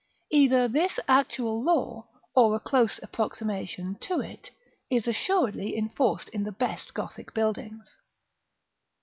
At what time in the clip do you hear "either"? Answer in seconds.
0.31-0.67